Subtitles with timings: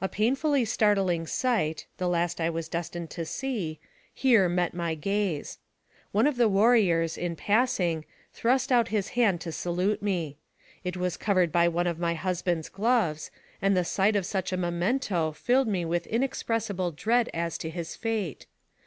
[0.00, 3.78] A painfully startling sight (the last I was destined to see),
[4.14, 5.58] here met my gaze.
[6.12, 10.38] One of the warriors, in passing, thrust out his hand to salute me.
[10.82, 14.56] It was covered by one of my husband's gloves, and the sight of such a
[14.56, 18.46] memento filled me with inexpressible dread as to his fate.